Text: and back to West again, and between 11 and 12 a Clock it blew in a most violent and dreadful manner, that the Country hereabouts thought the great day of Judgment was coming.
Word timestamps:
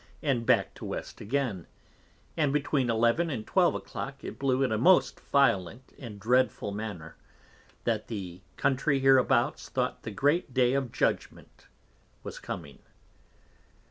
and 0.23 0.47
back 0.47 0.73
to 0.73 0.83
West 0.83 1.21
again, 1.21 1.67
and 2.35 2.51
between 2.51 2.89
11 2.89 3.29
and 3.29 3.45
12 3.45 3.75
a 3.75 3.79
Clock 3.79 4.23
it 4.23 4.39
blew 4.39 4.63
in 4.63 4.71
a 4.71 4.77
most 4.79 5.19
violent 5.19 5.93
and 5.99 6.19
dreadful 6.19 6.71
manner, 6.71 7.15
that 7.83 8.07
the 8.07 8.41
Country 8.57 8.99
hereabouts 8.99 9.69
thought 9.69 10.01
the 10.01 10.09
great 10.09 10.55
day 10.55 10.73
of 10.73 10.91
Judgment 10.91 11.67
was 12.23 12.39
coming. 12.39 12.79